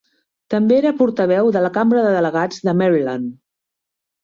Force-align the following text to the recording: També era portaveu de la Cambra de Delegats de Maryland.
També 0.53 0.75
era 0.77 0.93
portaveu 1.01 1.51
de 1.57 1.61
la 1.67 1.71
Cambra 1.77 2.07
de 2.07 2.15
Delegats 2.17 2.65
de 2.71 2.77
Maryland. 2.83 3.31